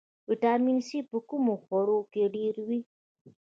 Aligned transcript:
ویټامین 0.29 0.77
سي 0.87 0.99
په 1.09 1.17
کومو 1.29 1.53
خوړو 1.63 1.97
کې 2.11 2.23
ډیر 2.35 2.55
وي 2.67 2.79